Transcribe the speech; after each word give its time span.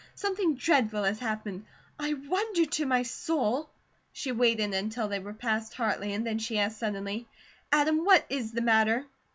Something 0.15 0.55
dreadful 0.55 1.03
has 1.03 1.19
happened. 1.19 1.63
I 1.99 2.15
wonder 2.15 2.65
to 2.65 2.87
my 2.87 3.03
soul!" 3.03 3.69
She 4.13 4.31
waited 4.31 4.73
until 4.73 5.07
they 5.07 5.19
were 5.19 5.31
past 5.31 5.75
Hartley 5.75 6.11
and 6.13 6.25
then 6.25 6.39
she 6.39 6.57
asked 6.57 6.79
suddenly: 6.79 7.27
"Adam, 7.71 8.03
what 8.03 8.25
is 8.27 8.51
the 8.51 8.61
matter?" 8.61 9.05